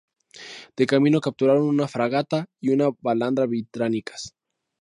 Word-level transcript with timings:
De 0.75 0.87
camino 0.87 1.21
capturaron 1.21 1.61
una 1.67 1.87
fragata 1.87 2.47
y 2.59 2.69
una 2.71 2.87
balandra 3.01 3.45
británicas. 3.45 4.33